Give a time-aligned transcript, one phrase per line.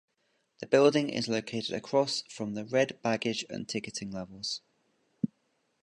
[0.61, 4.61] The building is located across from the Red Baggage and Ticketing levels.